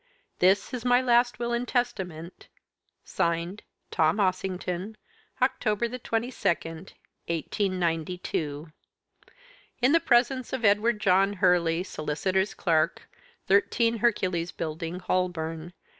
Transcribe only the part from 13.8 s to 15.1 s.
Hercules Buildings,